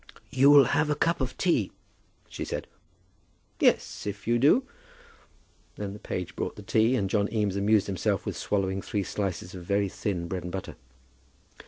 "You'll 0.31 0.63
have 0.63 0.89
a 0.89 0.95
cup 0.95 1.21
of 1.21 1.37
tea?" 1.37 1.69
she 2.27 2.43
said. 2.43 2.65
"Yes; 3.59 4.07
if 4.07 4.25
you 4.27 4.39
do." 4.39 4.63
Then 5.75 5.93
the 5.93 5.99
page 5.99 6.35
brought 6.35 6.55
the 6.55 6.63
tea, 6.63 6.95
and 6.95 7.07
John 7.07 7.31
Eames 7.31 7.55
amused 7.55 7.85
himself 7.85 8.25
with 8.25 8.35
swallowing 8.35 8.81
three 8.81 9.03
slices 9.03 9.53
of 9.53 9.63
very 9.63 9.89
thin 9.89 10.27
bread 10.27 10.41
and 10.41 10.51
butter. 10.51 10.75